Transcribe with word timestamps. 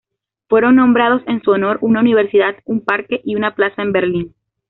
Fueron 0.49 0.77
nombrados 0.77 1.21
en 1.27 1.43
su 1.43 1.51
honor 1.51 1.77
una 1.81 1.99
universidad, 1.99 2.55
un 2.65 2.81
parque 2.83 3.21
y 3.23 3.35
una 3.35 3.53
plaza 3.53 3.83
en 3.83 3.91
Berlín. 3.91 4.33